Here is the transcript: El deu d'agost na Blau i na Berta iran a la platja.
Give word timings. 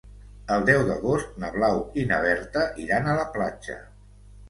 El 0.55 0.63
deu 0.69 0.81
d'agost 0.87 1.37
na 1.45 1.53
Blau 1.57 1.79
i 2.01 2.07
na 2.15 2.21
Berta 2.27 2.67
iran 2.89 3.07
a 3.15 3.19
la 3.23 3.31
platja. 3.39 3.83